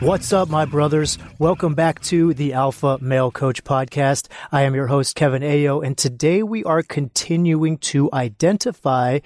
[0.00, 1.18] What's up, my brothers?
[1.38, 4.28] Welcome back to the Alpha Male Coach Podcast.
[4.50, 9.18] I am your host, Kevin Aillaud, and today we are continuing to identify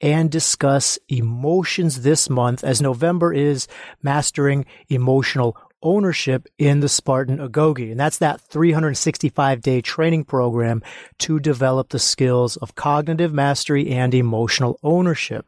[0.00, 3.68] and discuss emotions this month as November is
[4.02, 7.90] mastering emotional ownership in the Spartan Agoge.
[7.90, 10.82] And that's that 365 day training program
[11.18, 15.46] to develop the skills of cognitive mastery and emotional ownership.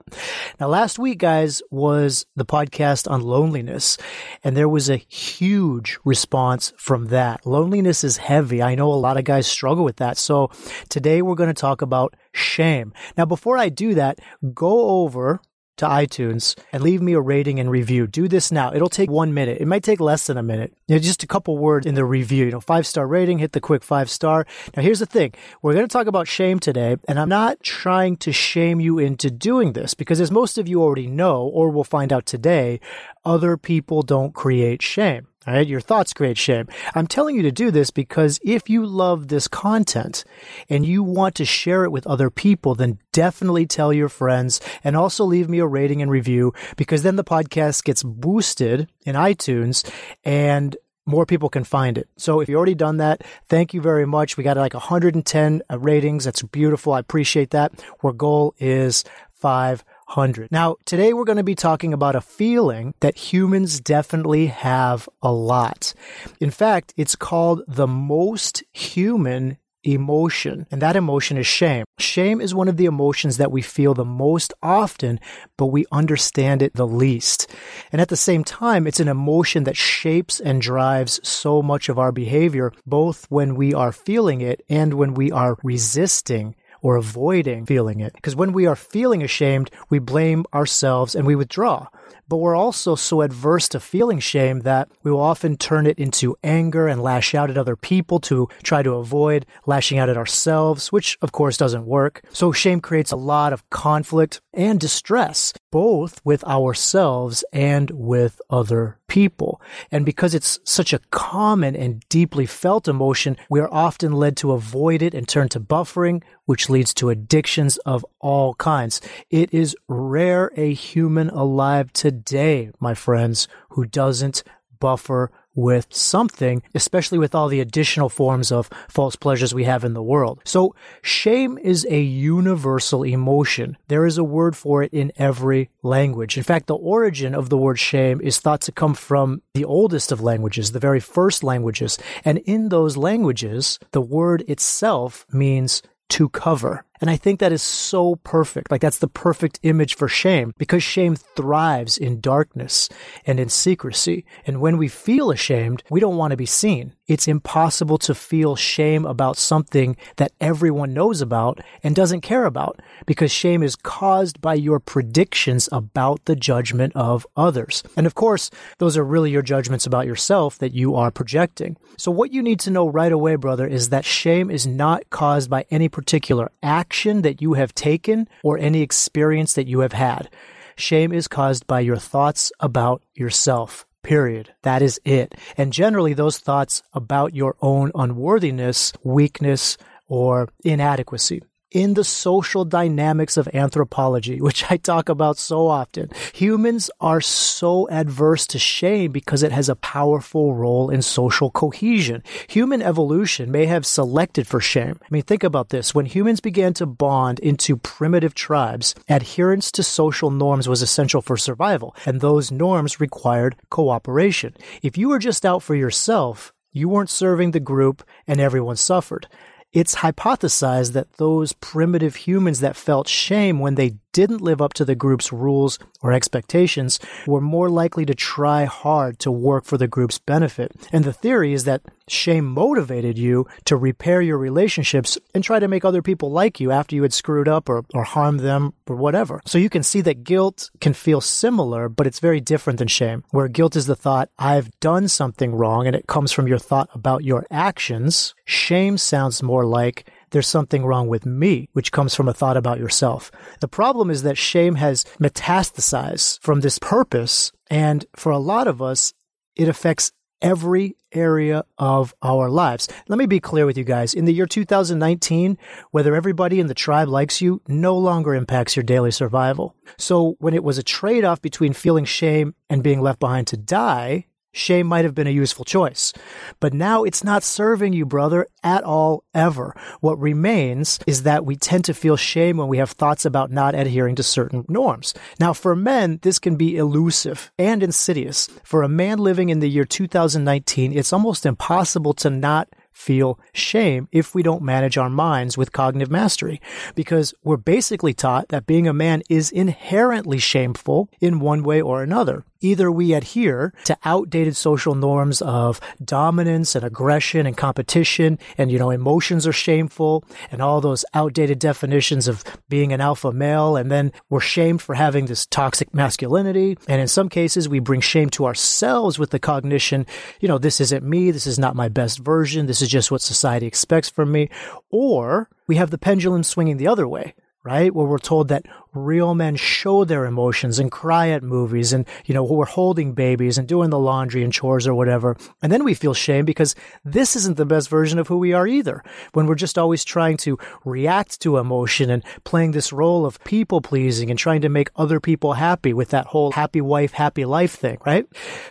[0.60, 3.98] Now, last week, guys, was the podcast on loneliness,
[4.44, 7.44] and there was a huge response from that.
[7.46, 8.62] Loneliness is heavy.
[8.62, 10.18] I know a lot of guys struggle with that.
[10.18, 10.50] So
[10.89, 12.92] today we're going to talk about shame.
[13.16, 14.18] Now, before I do that,
[14.55, 15.41] go over
[15.77, 18.06] to iTunes and leave me a rating and review.
[18.06, 18.72] Do this now.
[18.72, 19.60] It'll take one minute.
[19.60, 20.72] It might take less than a minute.
[20.88, 22.46] You know, just a couple words in the review.
[22.46, 24.46] You know, five star rating, hit the quick five star.
[24.77, 25.33] Now, here's the thing.
[25.62, 29.30] We're going to talk about shame today, and I'm not trying to shame you into
[29.30, 32.80] doing this because as most of you already know, or will find out today,
[33.27, 35.27] other people don't create shame.
[35.46, 35.66] All right.
[35.66, 36.66] Your thoughts create shame.
[36.94, 40.24] I'm telling you to do this because if you love this content
[40.68, 44.96] and you want to share it with other people, then definitely tell your friends and
[44.96, 49.88] also leave me a rating and review because then the podcast gets boosted in iTunes
[50.24, 52.08] and more people can find it.
[52.16, 54.36] So if you already done that, thank you very much.
[54.36, 56.24] We got like 110 uh, ratings.
[56.24, 56.92] That's beautiful.
[56.92, 57.72] I appreciate that.
[58.02, 60.50] Our goal is five 100.
[60.50, 65.32] Now, today we're going to be talking about a feeling that humans definitely have a
[65.32, 65.92] lot.
[66.40, 71.84] In fact, it's called the most human emotion, and that emotion is shame.
[71.98, 75.20] Shame is one of the emotions that we feel the most often,
[75.56, 77.48] but we understand it the least.
[77.92, 81.98] And at the same time, it's an emotion that shapes and drives so much of
[81.98, 86.56] our behavior, both when we are feeling it and when we are resisting
[86.86, 88.13] or avoiding feeling it.
[88.14, 91.89] Because when we are feeling ashamed, we blame ourselves and we withdraw.
[92.28, 96.36] But we're also so adverse to feeling shame that we will often turn it into
[96.42, 100.92] anger and lash out at other people to try to avoid lashing out at ourselves,
[100.92, 102.22] which of course doesn't work.
[102.33, 108.98] So shame creates a lot of conflict and distress, both with ourselves and with other
[109.08, 109.61] people.
[109.92, 114.52] And because it's such a common and deeply felt emotion, we are often led to
[114.52, 119.00] avoid it and turn to buffering, which leads to addictions of all kinds.
[119.30, 124.45] It is rare a human alive today, my friends, who doesn't
[124.79, 129.94] buffer with something, especially with all the additional forms of false pleasures we have in
[129.94, 130.40] the world.
[130.44, 133.79] So shame is a universal emotion.
[133.88, 136.37] There is a word for it in every language.
[136.37, 140.12] In fact, the origin of the word shame is thought to come from the oldest
[140.12, 141.99] of languages, the very first languages.
[142.25, 146.84] And in those languages, the word itself means to cover.
[147.00, 148.70] And I think that is so perfect.
[148.70, 152.88] Like that's the perfect image for shame because shame thrives in darkness
[153.26, 154.25] and in secrecy.
[154.46, 156.94] And when we feel ashamed, we don't want to be seen.
[157.06, 162.81] It's impossible to feel shame about something that everyone knows about and doesn't care about
[163.06, 167.84] because shame is caused by your predictions about the judgment of others.
[167.96, 171.76] And of course, those are really your judgments about yourself that you are projecting.
[171.96, 175.49] So what you need to know right away, brother, is that shame is not caused
[175.49, 179.93] by any particular act action that you have taken or any experience that you have
[179.93, 180.31] had.
[180.76, 183.85] Shame is caused by your thoughts about yourself.
[184.05, 184.55] Period.
[184.62, 185.35] That is it.
[185.56, 189.76] And generally, those thoughts about your own unworthiness, weakness,
[190.06, 196.10] or inadequacy in the social dynamics of anthropology, which I talk about so often.
[196.34, 202.22] Humans are so adverse to shame because it has a powerful role in social cohesion.
[202.48, 204.98] Human evolution may have selected for shame.
[205.02, 205.94] I mean, think about this.
[205.94, 211.36] When humans began to bond into primitive tribes, adherence to social norms was essential for
[211.36, 214.54] survival, and those norms required cooperation.
[214.82, 219.26] If you were just out for yourself, you weren't serving the group and everyone suffered
[219.72, 224.82] it's hypothesized that those primitive humans that felt shame when they didn't live up to
[224.86, 229.86] the group's rules or expectations were more likely to try hard to work for the
[229.86, 230.72] group's benefit.
[230.90, 235.68] And the theory is that shame motivated you to repair your relationships and try to
[235.68, 238.96] make other people like you after you had screwed up or, or harmed them or
[238.96, 239.42] whatever.
[239.44, 243.22] So you can see that guilt can feel similar, but it's very different than shame,
[243.32, 246.88] where guilt is the thought, I've done something wrong, and it comes from your thought
[246.94, 248.34] about your actions.
[248.46, 252.78] Shame sounds more like, there's something wrong with me, which comes from a thought about
[252.78, 253.31] yourself.
[253.61, 257.52] The problem is that shame has metastasized from this purpose.
[257.70, 259.12] And for a lot of us,
[259.55, 260.12] it affects
[260.43, 262.88] every area of our lives.
[263.08, 264.12] Let me be clear with you guys.
[264.12, 265.56] In the year 2019,
[265.90, 269.75] whether everybody in the tribe likes you no longer impacts your daily survival.
[269.96, 273.56] So when it was a trade off between feeling shame and being left behind to
[273.56, 274.26] die,
[274.56, 276.12] shame might have been a useful choice.
[276.61, 279.75] But now it's not serving you, brother, at all, ever.
[280.00, 283.75] What remains is that we tend to feel shame when we have thoughts about not
[283.75, 285.14] adhering to certain norms.
[285.38, 288.49] Now, for men, this can be elusive and insidious.
[288.64, 294.08] For a man living in the year 2019, it's almost impossible to not feel shame
[294.11, 296.62] if we don't manage our minds with cognitive mastery
[296.94, 302.03] because we're basically taught that being a man is inherently shameful in one way or
[302.03, 302.43] another.
[302.61, 308.79] Either we adhere to outdated social norms of dominance and aggression and competition and, you
[308.79, 313.76] know, emotions are shameful and all those outdated definitions of being an alpha male.
[313.76, 316.79] And then we're shamed for having this toxic masculinity.
[316.88, 320.06] And in some cases, we bring shame to ourselves with the cognition,
[320.41, 321.31] you know, this isn't me.
[321.31, 322.67] This is not my best version.
[322.67, 324.49] This is just what society expects from me.
[324.91, 327.35] Or we have the pendulum swinging the other way
[327.66, 327.92] right?
[327.92, 328.64] Where we're told that
[328.94, 333.58] real men show their emotions and cry at movies and, you know, we're holding babies
[333.58, 335.36] and doing the laundry and chores or whatever.
[335.60, 338.68] And then we feel shame because this isn't the best version of who we are
[338.68, 339.02] either.
[339.32, 343.80] When we're just always trying to react to emotion and playing this role of people
[343.80, 347.74] pleasing and trying to make other people happy with that whole happy wife, happy life
[347.74, 348.26] thing, right?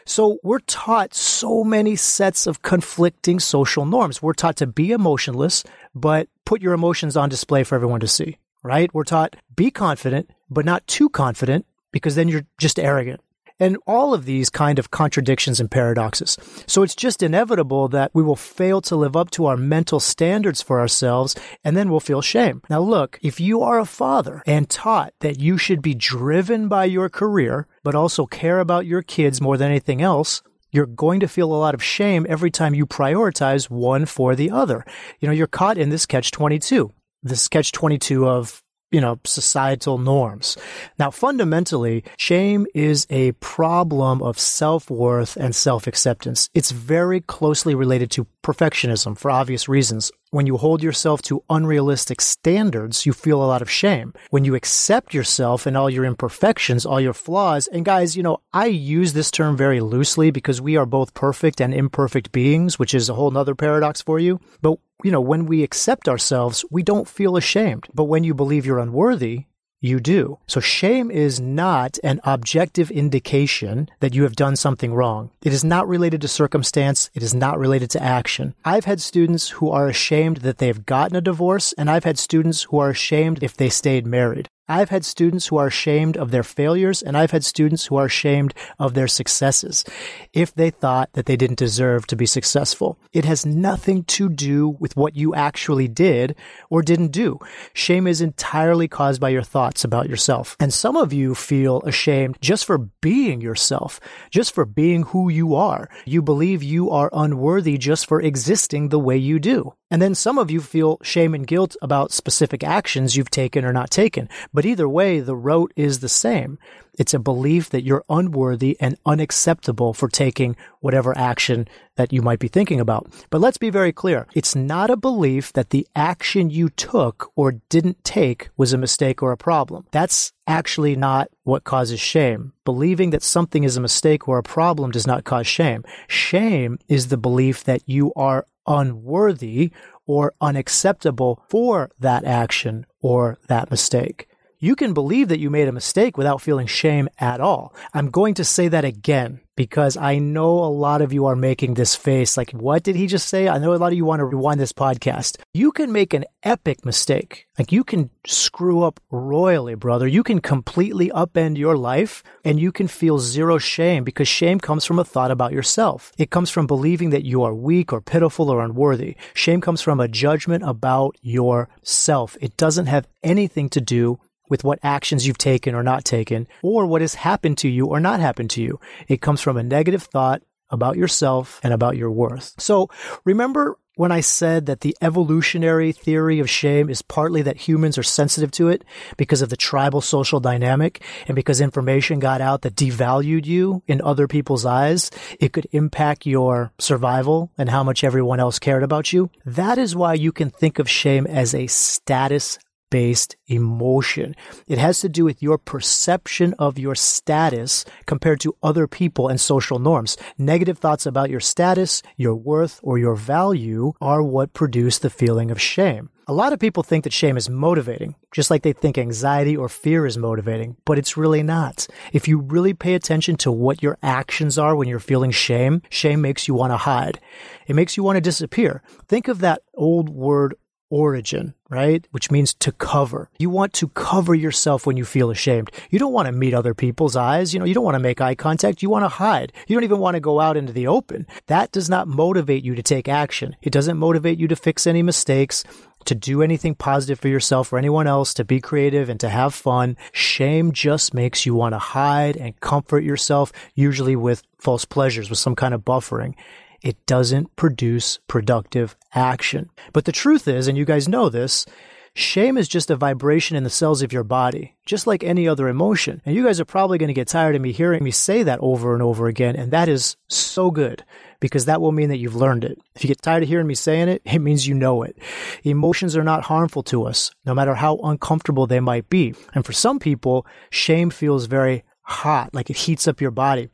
[0.06, 4.22] So we're taught so many sets of conflicting social norms.
[4.22, 8.38] We're taught to be emotionless, but put your emotions on display for everyone to see
[8.66, 8.94] right?
[8.94, 13.22] We're taught be confident, but not too confident because then you're just arrogant.
[13.58, 16.38] And all of these kind of contradictions and paradoxes.
[16.68, 20.62] So it's just inevitable that we will fail to live up to our mental standards
[20.62, 22.64] for ourselves and then we'll feel shame.
[22.70, 26.84] Now look, if you are a father and taught that you should be driven by
[26.84, 30.42] your career, but also care about your kids more than anything else,
[30.72, 34.52] you're going to feel a lot of shame every time you prioritize one for the
[34.52, 34.84] other.
[35.22, 36.92] You know, you're caught in this catch 22
[37.26, 38.62] this catch 22 of
[38.92, 40.58] you know, societal norms.
[40.98, 46.50] Now, fundamentally, shame is a problem of self-worth and self-acceptance.
[46.54, 50.12] It's very closely related to perfectionism for obvious reasons.
[50.30, 54.14] When you hold yourself to unrealistic standards, you feel a lot of shame.
[54.30, 58.38] When you accept yourself and all your imperfections, all your flaws, and guys, you know,
[58.54, 62.94] I use this term very loosely because we are both perfect and imperfect beings, which
[62.94, 64.40] is a whole nother paradox for you.
[64.62, 67.88] But you know, when we accept ourselves, we don't feel ashamed.
[67.94, 69.46] But when you believe you're unworthy,
[69.82, 70.40] you do.
[70.48, 75.32] So shame is not an objective indication that you have done something wrong.
[75.44, 77.10] It is not related to circumstance.
[77.14, 78.56] It is not related to action.
[78.64, 82.64] I've had students who are ashamed that they've gotten a divorce, and I've had students
[82.64, 84.48] who are ashamed if they stayed married.
[84.68, 88.06] I've had students who are ashamed of their failures and I've had students who are
[88.06, 89.86] ashamed of their successes
[90.34, 92.98] if they thought that they didn't deserve to be successful.
[93.14, 96.36] It has nothing to do with what you actually did
[96.72, 97.40] or didn't do.
[97.74, 100.58] Shame is entirely caused by your thoughts about yourself.
[100.60, 104.00] And some of you feel ashamed just for being yourself,
[104.32, 105.90] just for being who you are.
[106.06, 109.76] You believe you are unworthy just for existing the way you do.
[109.92, 113.72] And then some of you feel shame and guilt about specific actions you've taken or
[113.72, 114.28] not taken.
[114.56, 116.58] But either way, the rote is the same.
[116.98, 122.40] It's a belief that you're unworthy and unacceptable for taking whatever action that you might
[122.40, 123.12] be thinking about.
[123.30, 124.28] But let's be very clear.
[124.34, 129.22] It's not a belief that the action you took or didn't take was a mistake
[129.22, 129.88] or a problem.
[129.92, 132.54] That's actually not what causes shame.
[132.64, 135.84] Believing that something is a mistake or a problem does not cause shame.
[136.08, 139.72] Shame is the belief that you are unworthy
[140.08, 144.30] or unacceptable for that action or that mistake.
[144.66, 147.72] You can believe that you made a mistake without feeling shame at all.
[147.94, 151.76] I'm going to say that again because I know a lot of you are making
[151.76, 153.48] this face like, what did he just say?
[153.48, 155.38] I know a lot of you want to rewind this podcast.
[155.54, 157.46] You can make an epic mistake.
[157.60, 160.08] Like you can screw up royally, brother.
[160.08, 164.84] You can completely upend your life and you can feel zero shame because shame comes
[164.84, 166.12] from a thought about yourself.
[166.18, 169.16] It comes from believing that you are weak or pitiful or unworthy.
[169.36, 172.36] Shame comes from a judgment about yourself.
[172.42, 174.20] It doesn't have anything to do
[174.50, 178.00] with what actions you've taken or not taken, or what has happened to you or
[178.00, 178.80] not happened to you.
[179.08, 182.54] It comes from a negative thought about yourself and about your worth.
[182.58, 182.90] So
[183.24, 188.04] remember when I said that the evolutionary theory of shame is partly that humans are
[188.04, 188.84] sensitive to it
[189.16, 194.02] because of the tribal social dynamic and because information got out that devalued you in
[194.02, 199.14] other people's eyes, it could impact your survival and how much everyone else cared about
[199.14, 199.30] you.
[199.46, 202.60] That is why you can think of shame as a status
[202.96, 204.34] based emotion.
[204.68, 209.38] It has to do with your perception of your status compared to other people and
[209.38, 210.16] social norms.
[210.38, 215.52] Negative thoughts about your status, your worth, or your value are what produce the feeling
[215.52, 216.10] of shame.
[216.28, 219.68] A lot of people think that shame is motivating, just like they think anxiety or
[219.68, 221.86] fear is motivating, but it's really not.
[222.14, 226.22] If you really pay attention to what your actions are when you're feeling shame, shame
[226.22, 227.20] makes you want to hide.
[227.68, 228.82] It makes you want to disappear.
[229.08, 230.56] Think of that old word
[230.96, 232.08] origin, right?
[232.12, 233.30] Which means to cover.
[233.38, 235.70] You want to cover yourself when you feel ashamed.
[235.90, 237.54] You don't want to meet other people's eyes.
[237.54, 238.82] You know, you don't want to make eye contact.
[238.82, 239.52] You want to hide.
[239.68, 241.28] You don't even want to go out into the open.
[241.48, 243.58] That does not motivate you to take action.
[243.62, 245.66] It doesn't motivate you to fix any mistakes
[246.06, 249.56] to do anything positive for yourself or anyone else, to be creative and to have
[249.56, 249.98] fun.
[250.12, 255.40] Shame just makes you want to hide and comfort yourself, usually with false pleasures, with
[255.40, 256.36] some kind of buffering
[256.82, 259.70] it doesn't produce productive action.
[259.94, 261.66] But the truth is, and you guys know this,
[262.14, 265.68] shame is just a vibration in the cells of your body, just like any other
[265.68, 266.22] emotion.
[266.26, 268.60] And you guys are probably going to get tired of me hearing me say that
[268.62, 269.56] over and over again.
[269.56, 271.04] And that is so good
[271.40, 272.80] because that will mean that you've learned it.
[272.96, 275.18] If you get tired of hearing me saying it, it means you know it.
[275.64, 279.34] Emotions are not harmful to us, no matter how uncomfortable they might be.
[279.54, 283.70] And for some people, shame feels very hot, like it heats up your body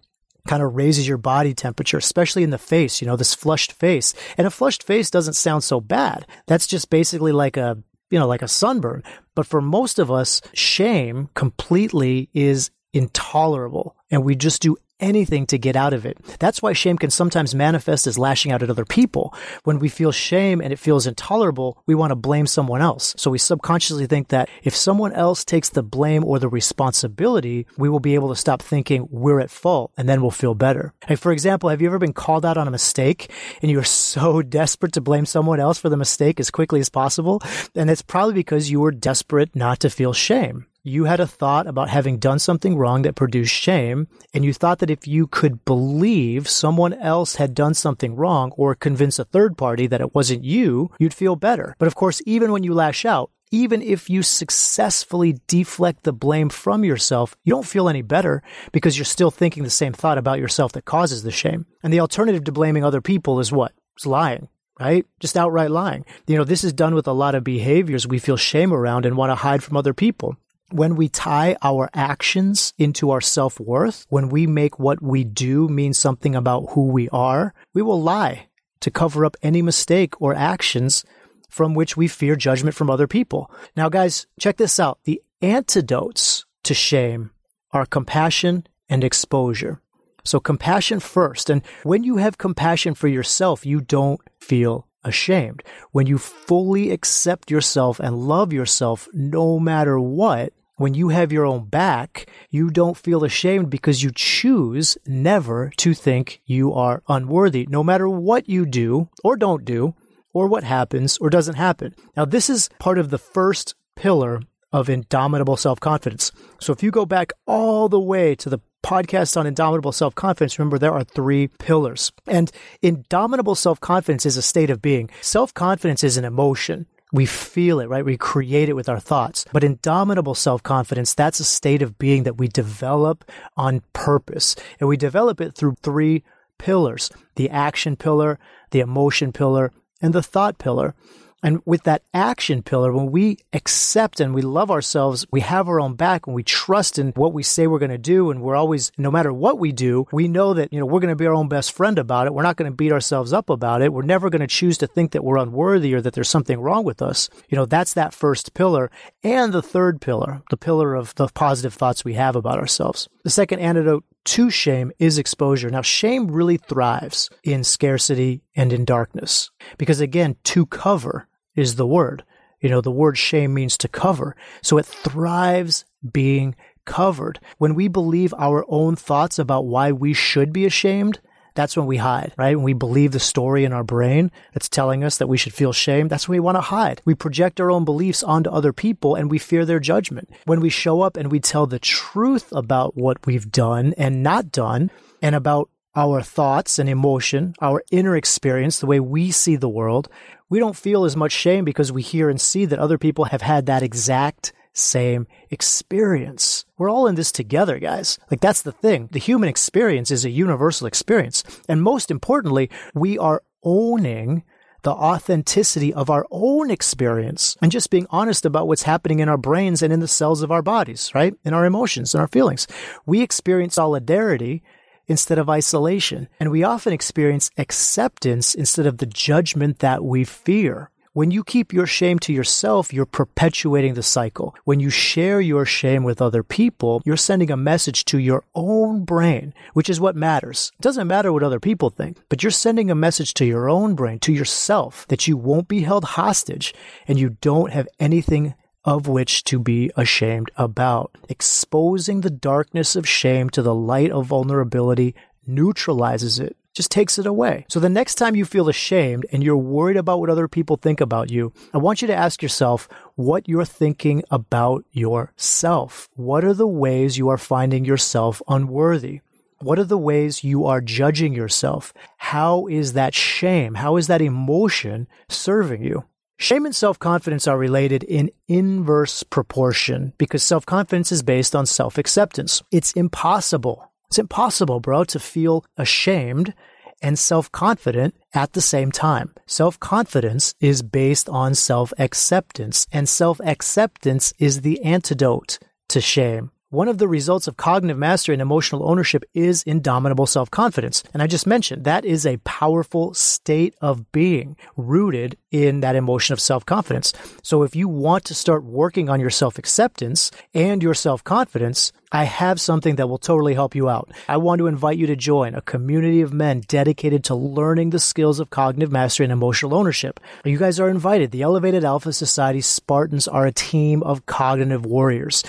[0.48, 4.14] kind of raises your body temperature, especially in the face, you know, this flushed face.
[4.38, 6.26] And a flushed face doesn't sound so bad.
[6.48, 7.78] That's just basically like a,
[8.10, 9.04] you know, like a sunburn.
[9.36, 13.96] But for most of us, shame completely is intolerable.
[14.10, 16.18] And we just do anything to get out of it.
[16.40, 19.34] That's why shame can sometimes manifest as lashing out at other people.
[19.64, 23.14] When we feel shame and it feels intolerable, we want to blame someone else.
[23.18, 27.90] So we subconsciously think that if someone else takes the blame or the responsibility, we
[27.90, 30.94] will be able to stop thinking we're at fault and then we'll feel better.
[31.10, 33.32] Like, for example, have you ever been called out on a mistake
[33.62, 37.42] and you're so desperate to blame someone else for the mistake as quickly as possible?
[37.76, 41.68] And it's probably because you were desperate not to feel shame you had a thought
[41.68, 45.64] about having done something wrong that produced shame, and you thought that if you could
[45.64, 50.44] believe someone else had done something wrong or convince a third party that it wasn't
[50.44, 51.76] you, you'd feel better.
[51.78, 56.50] But of course, even when you lash out, even if you successfully deflect the blame
[56.50, 60.40] from yourself, you don't feel any better because you're still thinking the same thought about
[60.40, 61.66] yourself that causes the shame.
[61.84, 63.74] And the alternative to blaming other people is what?
[63.96, 64.48] It's lying
[64.80, 65.06] right?
[65.20, 66.06] Just outright lying.
[66.26, 69.16] You know, this is done with a lot of behaviors we feel shame around and
[69.16, 70.38] want to hide from other people
[70.74, 75.68] when we tie our actions into our self worth, when we make what we do
[75.68, 78.48] mean something about who we are, we will lie
[78.82, 81.06] to cover up any mistake or actions
[81.50, 83.52] from which we fear judgment from other people.
[83.76, 85.00] Now, guys, check this out.
[85.04, 87.32] The antidotes to shame
[87.72, 89.82] are compassion and exposure.
[90.24, 91.50] So compassion first.
[91.50, 95.64] And when you have compassion for yourself, you don't feel ashamed.
[95.92, 101.46] When you fully accept yourself and love yourself no matter what, when you have your
[101.46, 107.68] own back, you don't feel ashamed because you choose never to think you are unworthy,
[107.70, 109.94] no matter what you do or don't do,
[110.34, 111.94] or what happens or doesn't happen.
[112.18, 114.42] Now, this is part of the first pillar
[114.74, 116.32] of indomitable self confidence.
[116.60, 120.58] So, if you go back all the way to the podcast on indomitable self confidence,
[120.58, 122.12] remember there are three pillars.
[122.26, 125.10] And indomitable self confidence is a state of being.
[125.22, 126.88] Self confidence is an emotion.
[127.12, 128.06] We feel it, right?
[128.06, 129.46] We create it with our thoughts.
[129.52, 134.56] But indomitable self confidence, that's a state of being that we develop on purpose.
[134.80, 136.24] And we develop it through three
[136.58, 138.40] pillars the action pillar,
[138.70, 140.96] the emotion pillar, and the thought pillar.
[141.44, 145.80] And with that action pillar, when we accept and we love ourselves, we have our
[145.80, 148.30] own back and we trust in what we say we're going to do.
[148.30, 151.10] And we're always, no matter what we do, we know that, you know, we're going
[151.10, 152.34] to be our own best friend about it.
[152.34, 153.92] We're not going to beat ourselves up about it.
[153.92, 156.84] We're never going to choose to think that we're unworthy or that there's something wrong
[156.84, 157.30] with us.
[157.50, 158.92] You know, that's that first pillar.
[159.24, 163.10] And the third pillar, the pillar of the positive thoughts we have about ourselves.
[163.24, 165.70] The second antidote to shame is exposure.
[165.70, 171.88] Now, shame really thrives in scarcity and in darkness because again, to cover is the
[171.88, 172.24] word.
[172.60, 174.36] You know, the word shame means to cover.
[174.62, 176.56] So it thrives being
[176.86, 177.40] covered.
[177.58, 181.20] When we believe our own thoughts about why we should be ashamed,
[181.54, 182.56] that's when we hide, right?
[182.56, 185.74] When we believe the story in our brain that's telling us that we should feel
[185.74, 187.02] shame, that's when we want to hide.
[187.04, 190.30] We project our own beliefs onto other people and we fear their judgment.
[190.46, 194.52] When we show up and we tell the truth about what we've done and not
[194.52, 194.92] done
[195.22, 200.10] and about our thoughts and emotion, our inner experience, the way we see the world,
[200.50, 203.42] we don't feel as much shame because we hear and see that other people have
[203.42, 206.66] had that exact same experience.
[206.78, 208.18] We're all in this together, guys.
[208.30, 209.10] Like that's the thing.
[209.12, 211.44] The human experience is a universal experience.
[211.68, 214.44] And most importantly, we are owning
[214.84, 219.38] the authenticity of our own experience and just being honest about what's happening in our
[219.38, 221.36] brains and in the cells of our bodies, right?
[221.44, 222.66] In our emotions and our feelings.
[223.06, 224.64] We experience solidarity
[225.08, 226.28] instead of isolation.
[226.40, 230.90] And we often experience acceptance instead of the judgment that we fear.
[231.14, 234.56] When you keep your shame to yourself, you're perpetuating the cycle.
[234.64, 239.04] When you share your shame with other people, you're sending a message to your own
[239.04, 240.72] brain, which is what matters.
[240.80, 243.94] It doesn't matter what other people think, but you're sending a message to your own
[243.94, 246.74] brain, to yourself, that you won't be held hostage
[247.10, 251.16] and you don't have anything of which to be ashamed about.
[251.30, 257.26] Exposing the darkness of shame to the light of vulnerability neutralizes it just takes it
[257.26, 257.66] away.
[257.70, 261.02] So the next time you feel ashamed and you're worried about what other people think
[261.02, 266.10] about you, I want you to ask yourself what you're thinking about yourself.
[266.16, 269.22] What are the ways you are finding yourself unworthy?
[269.60, 271.94] What are the ways you are judging yourself?
[272.18, 273.76] How is that shame?
[273.76, 276.06] How is that emotion serving you?
[276.42, 281.68] Shame and self confidence are related in inverse proportion because self confidence is based on
[281.68, 282.64] self acceptance.
[282.72, 283.92] It's impossible.
[284.10, 286.56] It's impossible, bro, to feel ashamed
[287.00, 289.36] and self confident at the same time.
[289.46, 296.50] Self confidence is based on self acceptance, and self acceptance is the antidote to shame.
[296.72, 301.04] One of the results of cognitive mastery and emotional ownership is indomitable self confidence.
[301.14, 306.32] And I just mentioned that is a powerful state of being rooted in that emotion
[306.32, 307.12] of self confidence.
[307.44, 311.92] So if you want to start working on your self acceptance and your self confidence,
[312.12, 314.12] I have something that will totally help you out.
[314.28, 318.00] I want to invite you to join a community of men dedicated to learning the
[318.00, 320.20] skills of cognitive mastery and emotional ownership.
[320.44, 321.32] You guys are invited.
[321.32, 325.44] The Elevated Alpha Society Spartans are a team of cognitive warriors.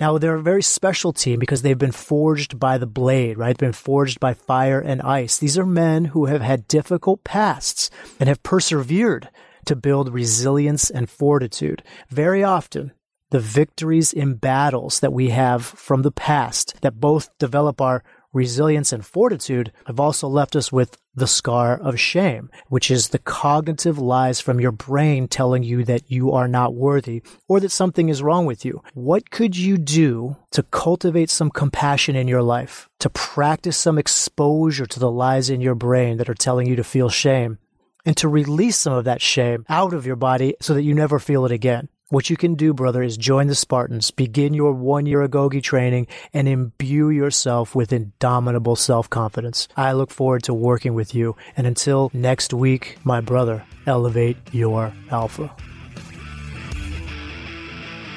[0.00, 3.56] Now, they're a very special team because they've been forged by the blade, right?
[3.56, 5.38] They've been forged by fire and ice.
[5.38, 9.28] These are men who have had difficult pasts and have persevered
[9.66, 11.82] to build resilience and fortitude.
[12.08, 12.92] Very often,
[13.30, 18.92] the victories in battles that we have from the past that both develop our resilience
[18.92, 23.98] and fortitude have also left us with the scar of shame, which is the cognitive
[23.98, 28.22] lies from your brain telling you that you are not worthy or that something is
[28.22, 28.82] wrong with you.
[28.94, 34.86] What could you do to cultivate some compassion in your life, to practice some exposure
[34.86, 37.58] to the lies in your brain that are telling you to feel shame?
[38.06, 41.18] And to release some of that shame out of your body so that you never
[41.18, 41.90] feel it again.
[42.10, 46.08] What you can do, brother, is join the Spartans, begin your one year agoge training,
[46.34, 49.68] and imbue yourself with indomitable self confidence.
[49.76, 51.36] I look forward to working with you.
[51.56, 55.54] And until next week, my brother, elevate your alpha.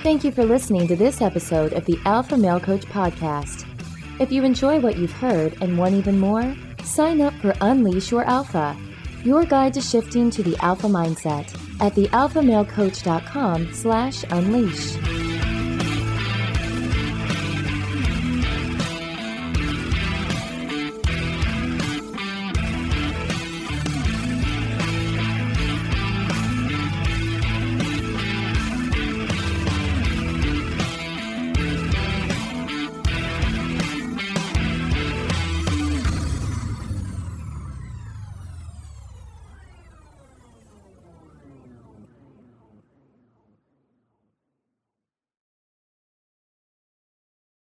[0.01, 3.63] Thank you for listening to this episode of the Alpha Male Coach Podcast.
[4.19, 8.23] If you enjoy what you've heard and want even more, sign up for Unleash Your
[8.23, 8.75] Alpha,
[9.23, 11.47] your guide to shifting to the alpha mindset
[11.83, 15.22] at thealphamalecoach.com slash unleash.